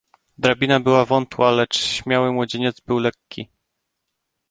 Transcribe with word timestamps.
"Drabina 0.39 0.79
była 0.79 1.05
wątła, 1.05 1.51
lecz 1.51 1.77
śmiały 1.77 2.31
młodzieniec 2.33 2.79
był 2.79 2.99
lekki." 2.99 3.49